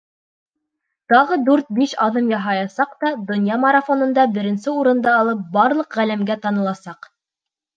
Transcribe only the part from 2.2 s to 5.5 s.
яһаясаҡ та, донъя марафонында беренсе урынды алып,